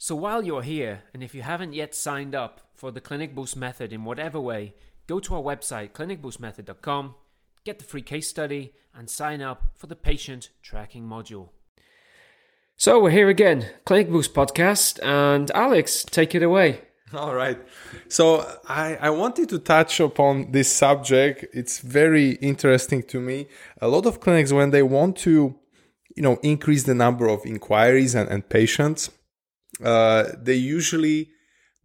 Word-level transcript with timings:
So 0.00 0.14
while 0.14 0.44
you're 0.44 0.62
here, 0.62 1.02
and 1.12 1.24
if 1.24 1.34
you 1.34 1.42
haven't 1.42 1.72
yet 1.72 1.92
signed 1.92 2.32
up 2.32 2.60
for 2.76 2.92
the 2.92 3.00
Clinic 3.00 3.34
Boost 3.34 3.56
method 3.56 3.92
in 3.92 4.04
whatever 4.04 4.38
way, 4.38 4.74
go 5.08 5.18
to 5.18 5.34
our 5.34 5.42
website, 5.42 5.90
clinicboostmethod.com, 5.90 7.16
get 7.64 7.80
the 7.80 7.84
free 7.84 8.02
case 8.02 8.28
study, 8.28 8.74
and 8.94 9.10
sign 9.10 9.42
up 9.42 9.72
for 9.74 9.88
the 9.88 9.96
patient 9.96 10.50
tracking 10.62 11.02
module. 11.02 11.48
So 12.76 13.00
we're 13.02 13.10
here 13.10 13.28
again, 13.28 13.66
Clinic 13.84 14.08
Boost 14.08 14.34
podcast, 14.34 15.02
and 15.02 15.50
Alex, 15.50 16.04
take 16.04 16.32
it 16.32 16.44
away. 16.44 16.82
All 17.12 17.34
right. 17.34 17.58
So 18.06 18.46
I, 18.68 18.94
I 19.00 19.10
wanted 19.10 19.48
to 19.48 19.58
touch 19.58 19.98
upon 19.98 20.52
this 20.52 20.70
subject. 20.70 21.46
It's 21.52 21.80
very 21.80 22.34
interesting 22.34 23.02
to 23.04 23.18
me. 23.18 23.48
A 23.80 23.88
lot 23.88 24.06
of 24.06 24.20
clinics, 24.20 24.52
when 24.52 24.70
they 24.70 24.84
want 24.84 25.16
to, 25.18 25.56
you 26.14 26.22
know, 26.22 26.38
increase 26.44 26.84
the 26.84 26.94
number 26.94 27.26
of 27.26 27.44
inquiries 27.44 28.14
and, 28.14 28.28
and 28.28 28.48
patients, 28.48 29.10
uh, 29.82 30.24
they 30.40 30.54
usually 30.54 31.30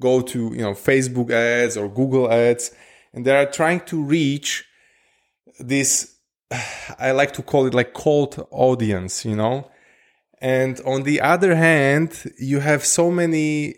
go 0.00 0.20
to, 0.20 0.52
you 0.54 0.62
know, 0.62 0.72
Facebook 0.72 1.30
ads 1.30 1.76
or 1.76 1.88
Google 1.88 2.30
ads, 2.30 2.72
and 3.12 3.24
they 3.24 3.34
are 3.34 3.50
trying 3.50 3.80
to 3.80 4.02
reach 4.02 4.64
this, 5.58 6.16
I 6.98 7.12
like 7.12 7.32
to 7.34 7.42
call 7.42 7.66
it 7.66 7.74
like 7.74 7.92
cold 7.92 8.46
audience, 8.50 9.24
you 9.24 9.36
know. 9.36 9.70
And 10.40 10.80
on 10.80 11.04
the 11.04 11.20
other 11.20 11.54
hand, 11.54 12.32
you 12.38 12.60
have 12.60 12.84
so 12.84 13.10
many 13.10 13.76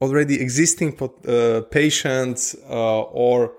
already 0.00 0.40
existing 0.40 0.98
uh, 1.00 1.62
patients 1.70 2.54
uh, 2.68 3.02
or 3.02 3.52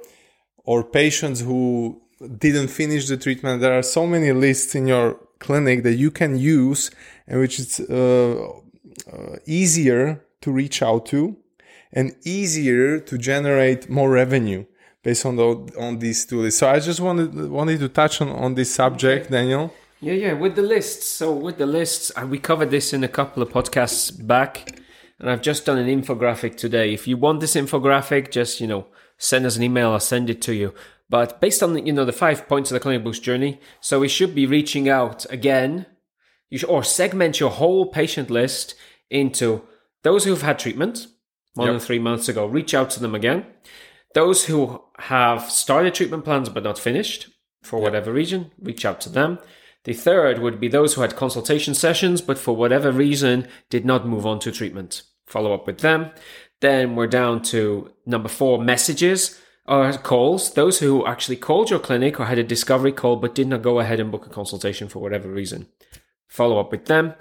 or 0.64 0.84
patients 0.84 1.40
who 1.42 2.02
didn't 2.38 2.68
finish 2.68 3.08
the 3.08 3.18
treatment. 3.18 3.62
There 3.62 3.78
are 3.78 3.84
so 3.84 4.06
many 4.06 4.32
lists 4.34 4.76
in 4.76 4.88
your 4.88 5.20
clinic 5.40 5.84
that 5.84 5.96
you 5.96 6.12
can 6.12 6.38
use, 6.38 6.92
and 7.28 7.40
which 7.40 7.60
is 7.60 7.80
uh, 7.80 8.50
uh 9.12 9.38
easier 9.46 10.26
to 10.42 10.52
reach 10.52 10.82
out 10.82 11.06
to, 11.08 11.38
and 11.92 12.16
easier 12.26 13.00
to 13.00 13.18
generate 13.18 13.90
more 13.90 14.10
revenue 14.10 14.66
based 15.04 15.26
on 15.26 15.36
the, 15.36 15.48
on 15.80 16.00
these 16.00 16.26
two 16.26 16.42
lists. 16.42 16.60
So 16.60 16.70
I 16.70 16.80
just 16.80 17.00
wanted 17.00 17.50
wanted 17.50 17.80
to 17.80 17.90
touch 17.90 18.22
on 18.22 18.30
on 18.30 18.56
this 18.56 18.74
subject. 18.74 19.32
Daniel. 19.32 19.74
Yeah, 20.00 20.14
yeah, 20.14 20.34
with 20.34 20.56
the 20.56 20.62
lists. 20.62 21.08
So 21.08 21.34
with 21.34 21.58
the 21.58 21.66
lists, 21.66 22.12
uh, 22.16 22.28
we 22.28 22.38
covered 22.38 22.70
this 22.70 22.94
in 22.94 23.04
a 23.04 23.08
couple 23.08 23.42
of 23.42 23.50
podcasts 23.50 24.12
back 24.34 24.78
and 25.20 25.30
I've 25.30 25.42
just 25.42 25.66
done 25.66 25.78
an 25.78 25.88
infographic 25.88 26.58
today. 26.58 26.94
If 26.94 27.08
you 27.08 27.18
want 27.18 27.40
this 27.40 27.56
infographic, 27.56 28.32
just, 28.32 28.62
you 28.62 28.68
know, 28.68 28.88
send 29.18 29.46
us 29.46 29.56
an 29.56 29.64
email, 29.64 29.92
I'll 29.92 30.00
send 30.00 30.30
it 30.30 30.42
to 30.44 30.54
you. 30.54 30.74
But 31.10 31.42
based 31.42 31.64
on, 31.64 31.86
you 31.86 31.94
know, 31.94 32.06
the 32.06 32.14
five 32.14 32.48
points 32.48 32.70
of 32.70 32.76
the 32.76 32.80
Clinic 32.80 33.04
Boost 33.04 33.24
journey, 33.24 33.60
so 33.80 34.00
we 34.00 34.08
should 34.08 34.36
be 34.36 34.46
reaching 34.46 34.90
out 34.90 35.26
again, 35.32 35.86
you 36.50 36.58
should, 36.58 36.70
or 36.70 36.84
segment 36.84 37.40
your 37.40 37.52
whole 37.52 37.88
patient 37.88 38.30
list 38.30 38.76
into 39.10 39.62
those 40.04 40.24
who've 40.24 40.42
had 40.42 40.60
treatment 40.60 41.08
more 41.56 41.68
yep. 41.68 41.74
than 41.74 41.80
three 41.80 42.00
months 42.00 42.30
ago, 42.30 42.46
reach 42.46 42.74
out 42.74 42.90
to 42.92 43.00
them 43.00 43.16
again. 43.16 43.46
Those 44.14 44.46
who 44.46 44.82
have 45.00 45.52
started 45.52 45.94
treatment 45.94 46.24
plans 46.24 46.50
but 46.50 46.64
not 46.64 46.80
finished 46.80 47.30
for 47.64 47.80
yep. 47.80 47.84
whatever 47.84 48.12
reason, 48.14 48.52
reach 48.60 48.86
out 48.86 49.02
to 49.02 49.10
them. 49.10 49.40
The 49.84 49.94
third 49.94 50.40
would 50.40 50.60
be 50.60 50.68
those 50.68 50.94
who 50.94 51.02
had 51.02 51.16
consultation 51.16 51.74
sessions, 51.74 52.22
but 52.22 52.38
for 52.38 52.56
whatever 52.56 52.92
reason 52.92 53.48
did 53.70 53.86
not 53.86 54.08
move 54.08 54.26
on 54.26 54.40
to 54.40 54.52
treatment. 54.52 55.04
Follow 55.26 55.54
up 55.54 55.66
with 55.66 55.80
them. 55.80 56.12
Then 56.60 56.96
we're 56.96 57.08
down 57.08 57.42
to 57.44 57.92
number 58.06 58.30
four 58.30 58.62
messages 58.62 59.40
or 59.68 59.92
calls. 59.94 60.54
Those 60.54 60.80
who 60.80 61.06
actually 61.06 61.38
called 61.38 61.70
your 61.70 61.80
clinic 61.80 62.20
or 62.20 62.26
had 62.26 62.38
a 62.38 62.44
discovery 62.44 62.92
call 62.92 63.18
but 63.18 63.36
did 63.36 63.48
not 63.48 63.62
go 63.62 63.80
ahead 63.80 64.00
and 64.00 64.12
book 64.12 64.26
a 64.26 64.30
consultation 64.30 64.88
for 64.88 65.00
whatever 65.00 65.30
reason. 65.30 65.68
Follow 66.28 66.60
up 66.60 66.72
with 66.72 66.86
them. 66.86 67.14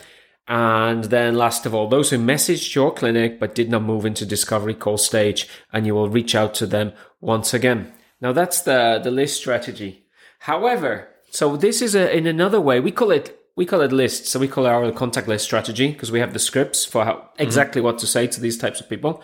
And 0.49 1.05
then 1.05 1.35
last 1.35 1.67
of 1.67 1.75
all, 1.75 1.89
those 1.89 2.11
who 2.11 2.19
messaged 2.19 2.75
your 2.75 2.93
clinic 2.93 3.41
but 3.41 3.55
did 3.55 3.69
not 3.69 3.83
move 3.83 4.07
into 4.07 4.25
discovery 4.25 4.75
call 4.75 4.97
stage 4.97 5.49
and 5.73 5.87
you 5.87 5.95
will 5.95 6.09
reach 6.09 6.35
out 6.35 6.55
to 6.55 6.67
them 6.67 6.93
once 7.21 7.53
again. 7.53 7.93
Now 8.21 8.33
that's 8.33 8.61
the, 8.61 9.01
the 9.03 9.11
list 9.11 9.37
strategy. 9.37 10.07
However, 10.41 11.09
so 11.31 11.57
this 11.57 11.83
is 11.83 11.95
a, 11.95 12.15
in 12.17 12.27
another 12.27 12.61
way, 12.61 12.79
we 12.81 12.93
call 12.93 13.11
it 13.11 13.37
we 13.57 13.65
call 13.65 13.81
it 13.81 13.91
lists. 13.91 14.29
So 14.31 14.39
we 14.39 14.49
call 14.49 14.67
our 14.67 14.93
contact 14.93 15.27
list 15.27 15.47
strategy 15.47 15.91
because 15.91 16.13
we 16.13 16.21
have 16.21 16.35
the 16.35 16.39
scripts 16.39 16.85
for 16.85 17.05
how 17.05 17.15
mm-hmm. 17.15 17.43
exactly 17.43 17.81
mm-hmm. 17.81 17.87
what 17.87 17.99
to 18.01 18.07
say 18.07 18.27
to 18.27 18.41
these 18.41 18.59
types 18.59 18.81
of 18.81 18.89
people. 18.89 19.23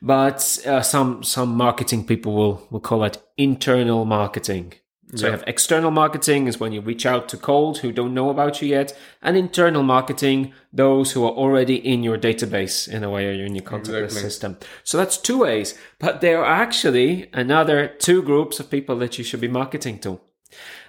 But 0.00 0.58
uh, 0.66 0.80
some 0.80 1.22
some 1.22 1.54
marketing 1.54 2.06
people 2.06 2.34
will 2.34 2.66
will 2.70 2.80
call 2.80 3.04
it 3.04 3.22
internal 3.36 4.04
marketing. 4.06 4.72
So 5.16 5.26
you 5.26 5.32
have 5.32 5.44
external 5.46 5.90
marketing 5.90 6.46
is 6.46 6.58
when 6.58 6.72
you 6.72 6.80
reach 6.80 7.06
out 7.06 7.28
to 7.28 7.36
cold 7.36 7.78
who 7.78 7.92
don't 7.92 8.14
know 8.14 8.30
about 8.30 8.60
you 8.60 8.68
yet, 8.68 8.96
and 9.22 9.36
internal 9.36 9.82
marketing, 9.82 10.52
those 10.72 11.12
who 11.12 11.24
are 11.24 11.32
already 11.32 11.76
in 11.76 12.02
your 12.02 12.18
database 12.18 12.88
in 12.88 13.04
a 13.04 13.10
way 13.10 13.28
or 13.28 13.44
in 13.44 13.54
your 13.54 13.64
contact 13.64 13.96
exactly. 13.96 14.20
system. 14.20 14.56
So 14.82 14.98
that's 14.98 15.16
two 15.16 15.38
ways. 15.38 15.78
But 15.98 16.20
there 16.20 16.40
are 16.44 16.62
actually 16.62 17.28
another 17.32 17.88
two 17.88 18.22
groups 18.22 18.60
of 18.60 18.70
people 18.70 18.96
that 18.98 19.18
you 19.18 19.24
should 19.24 19.40
be 19.40 19.48
marketing 19.48 19.98
to. 20.00 20.20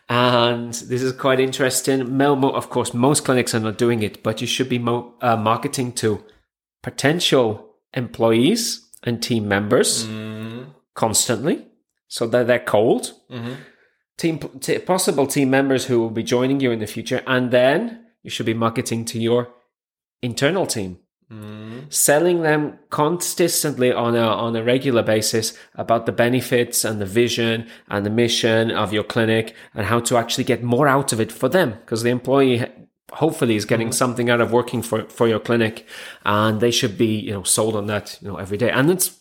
And 0.08 0.74
this 0.74 1.02
is 1.02 1.14
quite 1.14 1.40
interesting. 1.40 2.00
Melmo, 2.02 2.54
of 2.54 2.70
course, 2.70 2.94
most 2.94 3.26
clinics 3.26 3.56
are 3.56 3.60
not 3.60 3.78
doing 3.78 4.04
it, 4.04 4.22
but 4.22 4.42
you 4.42 4.48
should 4.48 4.70
be 4.70 4.80
mo- 4.80 5.14
uh, 5.22 5.36
marketing 5.36 5.94
to 5.94 6.24
potential 6.84 7.76
employees 7.94 8.88
and 9.04 9.22
team 9.22 9.48
members 9.48 10.06
mm. 10.06 10.68
constantly 10.94 11.66
so 12.08 12.28
that 12.28 12.48
they're 12.48 12.60
cold. 12.60 13.14
Mm-hmm. 13.32 13.54
Team, 14.18 14.40
t- 14.40 14.80
possible 14.80 15.28
team 15.28 15.50
members 15.50 15.86
who 15.86 16.00
will 16.00 16.10
be 16.10 16.24
joining 16.24 16.60
you 16.60 16.72
in 16.72 16.80
the 16.80 16.88
future. 16.88 17.22
And 17.28 17.52
then 17.52 18.06
you 18.24 18.30
should 18.30 18.46
be 18.46 18.54
marketing 18.54 19.06
to 19.06 19.20
your 19.20 19.50
internal 20.22 20.66
team 20.66 21.00
Mm. 21.32 21.92
Selling 21.92 22.44
them 22.44 22.78
consistently 22.92 23.92
on 23.92 24.16
a 24.16 24.28
on 24.28 24.56
a 24.56 24.64
regular 24.64 25.02
basis 25.02 25.58
about 25.74 26.06
the 26.06 26.12
benefits 26.12 26.86
and 26.86 27.02
the 27.02 27.06
vision 27.06 27.68
and 27.90 28.06
the 28.06 28.12
mission 28.12 28.70
of 28.70 28.94
your 28.94 29.04
clinic 29.04 29.56
and 29.74 29.88
how 29.88 30.00
to 30.02 30.18
actually 30.18 30.44
get 30.44 30.62
more 30.62 30.88
out 30.88 31.14
of 31.14 31.20
it 31.20 31.32
for 31.32 31.50
them 31.50 31.72
because 31.82 32.04
the 32.04 32.12
employee 32.12 32.64
hopefully 33.12 33.56
is 33.56 33.66
getting 33.66 33.90
mm. 33.90 33.94
something 33.94 34.30
out 34.30 34.40
of 34.40 34.52
working 34.52 34.84
for 34.84 35.06
for 35.06 35.28
your 35.28 35.40
clinic 35.40 35.88
and 36.26 36.60
they 36.62 36.70
should 36.70 36.96
be 36.96 37.20
you 37.20 37.32
know 37.32 37.42
sold 37.42 37.76
on 37.76 37.88
that 37.88 38.20
you 38.22 38.28
know 38.28 38.36
every 38.36 38.58
day 38.58 38.70
and 38.70 38.92
it's 38.92 39.20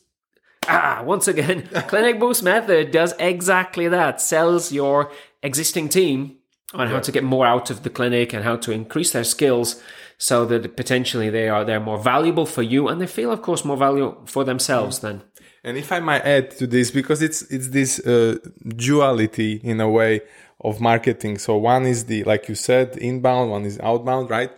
ah 0.69 1.03
once 1.05 1.29
again 1.29 1.63
clinic 1.89 2.19
boost 2.19 2.43
method 2.43 2.91
does 2.91 3.15
exactly 3.19 3.89
that 3.89 4.21
sells 4.21 4.73
your 4.73 5.11
existing 5.43 5.89
team 5.89 6.37
on 6.75 6.89
how 6.89 6.99
to 6.99 7.13
get 7.13 7.25
more 7.25 7.47
out 7.47 7.71
of 7.71 7.83
the 7.83 7.91
clinic 7.91 8.33
and 8.33 8.45
how 8.45 8.57
to 8.57 8.73
increase 8.73 9.13
their 9.13 9.25
skills 9.25 9.81
so 10.19 10.45
that 10.45 10.77
potentially 10.77 11.31
they 11.31 11.49
are 11.49 11.65
they're 11.65 11.81
more 11.81 11.99
valuable 11.99 12.47
for 12.47 12.63
you 12.63 12.89
and 12.89 13.01
they 13.01 13.07
feel 13.07 13.31
of 13.31 13.43
course 13.43 13.65
more 13.65 13.77
value 13.77 14.17
for 14.27 14.45
themselves 14.45 15.01
then. 15.01 15.23
And 15.63 15.77
if 15.77 15.93
i 15.93 16.01
might 16.01 16.23
add 16.23 16.51
to 16.59 16.67
this 16.67 16.91
because 16.91 17.23
it's 17.23 17.43
it's 17.43 17.69
this 17.69 18.01
uh, 18.01 18.37
duality 18.77 19.61
in 19.63 19.81
a 19.81 19.89
way 19.89 20.21
of 20.61 20.81
marketing. 20.81 21.39
So 21.39 21.57
one 21.57 21.85
is 21.87 22.07
the 22.07 22.25
like 22.25 22.49
you 22.49 22.55
said 22.55 22.97
inbound 22.97 23.51
one 23.51 23.65
is 23.65 23.79
outbound 23.81 24.31
right? 24.31 24.51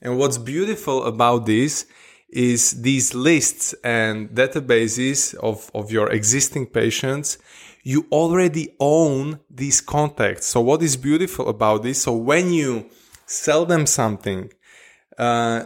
And 0.00 0.18
what's 0.18 0.38
beautiful 0.38 1.04
about 1.04 1.46
this 1.46 1.86
is 2.28 2.82
these 2.82 3.14
lists 3.14 3.74
and 3.82 4.30
databases 4.30 5.34
of, 5.34 5.70
of 5.74 5.90
your 5.90 6.10
existing 6.10 6.66
patients. 6.66 7.38
You 7.82 8.06
already 8.12 8.74
own 8.78 9.40
these 9.50 9.80
contacts. 9.80 10.46
So 10.46 10.60
what 10.60 10.82
is 10.82 10.96
beautiful 10.96 11.48
about 11.48 11.82
this 11.82 12.02
so 12.02 12.14
when 12.14 12.52
you 12.52 12.90
sell 13.26 13.64
them 13.64 13.86
something 13.86 14.50
uh, 15.16 15.64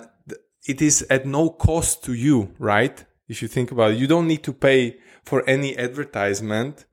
it 0.66 0.80
is 0.80 1.02
at 1.10 1.26
no 1.26 1.50
cost 1.50 2.04
to 2.04 2.14
you, 2.14 2.54
right? 2.58 3.04
If 3.28 3.42
you 3.42 3.48
think 3.48 3.72
about 3.72 3.92
it, 3.92 3.98
you 3.98 4.06
don't 4.06 4.28
need 4.28 4.42
to 4.44 4.52
pay 4.52 4.98
for 5.24 5.48
any 5.48 5.76
advertisement 5.76 6.86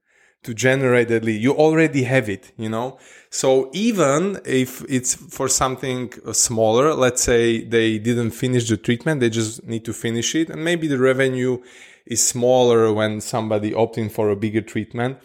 to 0.44 0.54
generate 0.54 1.10
that 1.10 1.24
lead. 1.24 1.42
You 1.42 1.54
already 1.54 2.04
have 2.04 2.30
it, 2.30 2.52
you 2.58 2.70
know? 2.70 2.98
So 3.30 3.70
even 3.74 4.40
if 4.46 4.84
it's 4.90 5.16
for 5.16 5.48
something 5.50 6.14
smaller, 6.32 6.94
let's 6.94 7.22
say 7.22 7.64
they 7.64 8.00
didn't 8.00 8.32
finish 8.32 8.70
the 8.70 8.78
treatment, 8.78 9.20
they 9.20 9.30
just 9.30 9.66
need 9.66 9.84
to 9.86 9.94
finish 9.94 10.36
it. 10.36 10.50
And 10.50 10.64
maybe 10.64 10.88
the 10.88 10.98
revenue 10.98 11.62
is 12.06 12.26
smaller 12.26 12.92
when 12.94 13.22
somebody 13.22 13.72
opting 13.72 14.12
for 14.12 14.30
a 14.30 14.36
bigger 14.36 14.62
treatment. 14.62 15.18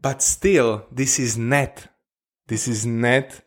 But 0.00 0.22
still, 0.22 0.86
this 0.90 1.18
is 1.18 1.38
net. 1.38 1.88
This 2.48 2.66
is 2.66 2.84
net 2.84 3.42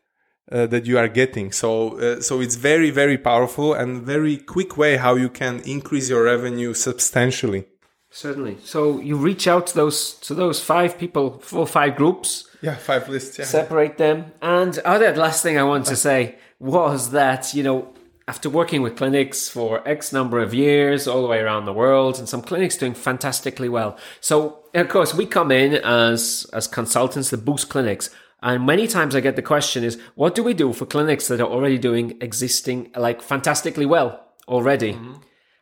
uh, 0.52 0.68
that 0.68 0.86
you 0.86 0.98
are 0.98 1.08
getting. 1.08 1.52
So 1.52 2.00
uh, 2.00 2.22
so 2.22 2.40
it's 2.40 2.56
very 2.56 2.92
very 2.92 3.18
powerful 3.18 3.74
and 3.74 4.04
very 4.04 4.38
quick 4.38 4.78
way 4.78 4.98
how 4.98 5.16
you 5.16 5.30
can 5.30 5.62
increase 5.66 6.10
your 6.10 6.24
revenue 6.24 6.74
substantially. 6.74 7.66
Certainly. 8.14 8.58
So 8.64 9.00
you 9.00 9.18
reach 9.18 9.48
out 9.48 9.68
to 9.68 9.76
those 9.76 10.14
to 10.22 10.36
those 10.36 10.62
five 10.62 11.00
people, 11.00 11.40
four 11.40 11.66
five 11.66 11.96
groups. 11.96 12.48
Yeah, 12.62 12.76
five 12.76 13.10
lists. 13.10 13.40
Yeah. 13.40 13.46
Separate 13.46 13.98
them. 13.98 14.32
And 14.42 14.80
oh, 14.86 14.94
other 14.94 15.16
last 15.16 15.42
thing 15.42 15.58
I 15.58 15.64
want 15.64 15.88
to 15.88 15.96
say 15.96 16.36
was 16.60 17.10
that 17.12 17.54
you 17.56 17.64
know 17.64 17.92
after 18.28 18.50
working 18.50 18.84
with 18.84 18.96
clinics 18.96 19.50
for 19.50 19.86
X 19.88 20.14
number 20.14 20.40
of 20.40 20.54
years 20.54 21.08
all 21.08 21.24
the 21.24 21.28
way 21.28 21.40
around 21.40 21.66
the 21.66 21.74
world, 21.74 22.20
and 22.20 22.30
some 22.30 22.44
clinics 22.44 22.78
doing 22.78 22.94
fantastically 22.94 23.68
well. 23.68 23.98
So 24.22 24.60
of 24.76 24.90
course 24.90 25.16
we 25.16 25.26
come 25.26 25.52
in 25.52 25.74
as 25.74 26.46
as 26.54 26.68
consultants 26.68 27.32
that 27.32 27.44
boost 27.44 27.70
clinics 27.70 28.12
and 28.44 28.66
many 28.66 28.88
times 28.88 29.16
I 29.16 29.22
get 29.22 29.38
the 29.38 29.42
question 29.42 29.86
is, 29.86 29.98
what 30.16 30.36
do 30.36 30.44
we 30.44 30.54
do 30.54 30.74
for 30.74 30.86
clinics 30.86 31.30
that 31.30 31.40
are 31.40 31.48
already 31.48 31.78
doing 31.78 32.18
existing, 32.20 32.92
like 32.94 33.22
fantastically 33.22 33.86
well 33.86 34.22
already? 34.50 34.94
Mm-hmm. 34.94 35.14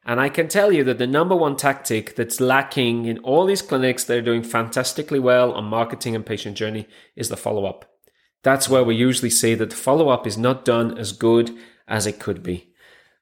And 0.03 0.19
I 0.19 0.29
can 0.29 0.47
tell 0.47 0.71
you 0.71 0.83
that 0.85 0.97
the 0.97 1.05
number 1.05 1.35
one 1.35 1.55
tactic 1.55 2.15
that's 2.15 2.41
lacking 2.41 3.05
in 3.05 3.19
all 3.19 3.45
these 3.45 3.61
clinics 3.61 4.03
that 4.05 4.17
are 4.17 4.21
doing 4.21 4.43
fantastically 4.43 5.19
well 5.19 5.51
on 5.51 5.65
marketing 5.65 6.15
and 6.15 6.25
patient 6.25 6.57
journey 6.57 6.87
is 7.15 7.29
the 7.29 7.37
follow 7.37 7.65
up. 7.65 7.85
That's 8.43 8.67
where 8.67 8.83
we 8.83 8.95
usually 8.95 9.29
see 9.29 9.53
that 9.55 9.69
the 9.69 9.75
follow 9.75 10.09
up 10.09 10.25
is 10.25 10.37
not 10.37 10.65
done 10.65 10.97
as 10.97 11.11
good 11.11 11.55
as 11.87 12.07
it 12.07 12.19
could 12.19 12.41
be. 12.41 12.73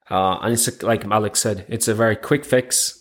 Uh, 0.10 0.38
and 0.42 0.54
it's 0.54 0.82
like 0.82 1.04
Alex 1.06 1.42
said, 1.42 1.66
it's 1.68 1.90
a 1.90 1.94
very 1.94 2.16
quick 2.16 2.46
fix. 2.46 2.96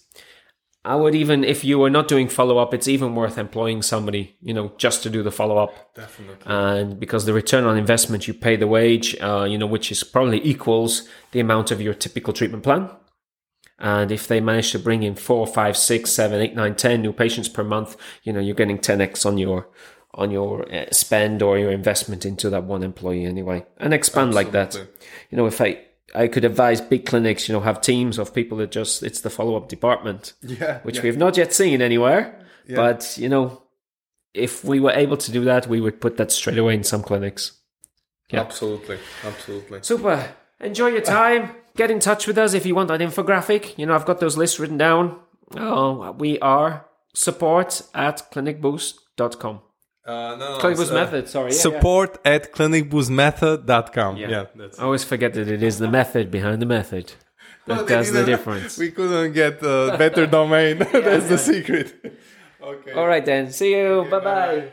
I 0.84 0.96
would 0.96 1.14
even, 1.14 1.44
if 1.44 1.64
you 1.64 1.78
were 1.78 1.90
not 1.90 2.08
doing 2.08 2.28
follow 2.28 2.58
up, 2.58 2.72
it's 2.72 2.88
even 2.88 3.14
worth 3.14 3.38
employing 3.38 3.82
somebody, 3.82 4.36
you 4.40 4.54
know, 4.54 4.72
just 4.78 5.02
to 5.04 5.10
do 5.10 5.22
the 5.22 5.30
follow 5.30 5.58
up. 5.58 5.94
Definitely. 5.94 6.46
And 6.46 6.98
because 6.98 7.26
the 7.26 7.32
return 7.32 7.64
on 7.64 7.76
investment, 7.76 8.26
you 8.26 8.34
pay 8.34 8.56
the 8.56 8.66
wage, 8.66 9.16
uh, 9.20 9.44
you 9.44 9.58
know, 9.58 9.66
which 9.66 9.92
is 9.92 10.02
probably 10.02 10.40
equals 10.44 11.08
the 11.32 11.40
amount 11.40 11.70
of 11.70 11.80
your 11.80 11.94
typical 11.94 12.32
treatment 12.32 12.64
plan. 12.64 12.90
And 13.78 14.10
if 14.10 14.26
they 14.26 14.40
manage 14.40 14.72
to 14.72 14.78
bring 14.78 15.02
in 15.04 15.14
four, 15.14 15.46
five, 15.46 15.76
six, 15.76 16.10
seven, 16.12 16.40
eight, 16.40 16.54
nine, 16.56 16.74
ten 16.74 17.00
new 17.02 17.12
patients 17.12 17.48
per 17.48 17.62
month, 17.62 17.96
you 18.24 18.32
know, 18.32 18.40
you're 18.40 18.54
getting 18.56 18.78
10x 18.78 19.24
on 19.24 19.38
your 19.38 19.68
on 20.14 20.30
your 20.32 20.68
uh, 20.74 20.86
spend 20.90 21.42
or 21.42 21.58
your 21.58 21.70
investment 21.70 22.24
into 22.26 22.50
that 22.50 22.64
one 22.64 22.82
employee 22.82 23.24
anyway, 23.24 23.64
and 23.76 23.94
expand 23.94 24.34
like 24.34 24.50
that. 24.52 24.74
You 25.30 25.36
know, 25.38 25.46
if 25.46 25.60
I 25.60 25.78
I 26.14 26.26
could 26.26 26.44
advise 26.44 26.80
big 26.80 27.06
clinics, 27.06 27.48
you 27.48 27.52
know, 27.52 27.60
have 27.60 27.80
teams 27.80 28.18
of 28.18 28.34
people 28.34 28.58
that 28.58 28.72
just 28.72 29.02
it's 29.04 29.20
the 29.20 29.30
follow 29.30 29.56
up 29.56 29.68
department, 29.68 30.32
Yeah. 30.42 30.80
which 30.80 30.96
yeah. 30.96 31.02
we 31.02 31.08
have 31.08 31.18
not 31.18 31.36
yet 31.36 31.52
seen 31.52 31.80
anywhere. 31.82 32.34
But 32.68 33.16
you 33.16 33.28
know, 33.28 33.62
if 34.34 34.64
we 34.64 34.80
were 34.80 34.90
able 34.92 35.16
to 35.18 35.30
do 35.30 35.44
that, 35.44 35.68
we 35.68 35.80
would 35.80 36.00
put 36.00 36.16
that 36.16 36.32
straight 36.32 36.58
away 36.58 36.74
in 36.74 36.82
some 36.84 37.02
clinics. 37.02 37.52
yeah. 38.30 38.40
Absolutely. 38.40 38.98
Absolutely. 39.24 39.78
Super. 39.82 40.34
Enjoy 40.60 40.88
your 40.88 41.00
time. 41.02 41.50
Get 41.78 41.92
in 41.92 42.00
touch 42.00 42.26
with 42.26 42.36
us 42.38 42.54
if 42.54 42.66
you 42.66 42.74
want 42.74 42.90
an 42.90 43.00
infographic. 43.00 43.78
You 43.78 43.86
know, 43.86 43.94
I've 43.94 44.04
got 44.04 44.18
those 44.18 44.36
lists 44.36 44.58
written 44.58 44.78
down. 44.78 45.04
Oh, 45.56 46.10
we 46.24 46.40
are 46.40 46.84
support 47.14 47.82
at 47.94 48.16
clinicboost.com. 48.32 49.60
Uh, 50.04 50.10
no, 50.10 50.36
no, 50.36 50.58
Clinicboost 50.58 50.80
it's, 50.80 50.90
uh, 50.90 50.94
method, 50.94 51.28
sorry. 51.28 51.50
yeah, 51.52 51.56
yeah. 51.56 51.62
Support 51.62 52.18
at 52.24 52.52
clinicboostmethod.com. 52.52 54.16
Yeah. 54.16 54.28
Yeah. 54.28 54.44
that's 54.56 54.78
I 54.80 54.84
always 54.84 55.04
forget 55.04 55.34
that 55.34 55.46
it 55.48 55.62
is 55.62 55.78
the 55.78 55.88
method 55.88 56.32
behind 56.32 56.60
the 56.60 56.66
method 56.66 57.12
that 57.66 57.76
Well, 57.76 57.86
does 57.86 58.10
the 58.10 58.24
difference. 58.24 58.76
We 58.76 58.90
couldn't 58.90 59.34
get 59.34 59.62
a 59.62 59.94
better 59.96 60.26
domain. 60.26 60.78
That's 60.92 61.28
the 61.28 61.38
secret. 61.38 61.94
Okay. 62.60 62.92
All 62.92 63.06
right 63.06 63.24
then. 63.24 63.52
See 63.52 63.72
you. 63.76 64.04
Bye 64.10 64.18
bye. 64.18 64.24
bye. 64.24 64.72